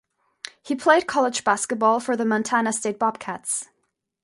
[0.63, 3.67] He played college basketball for the Montana State Bobcats.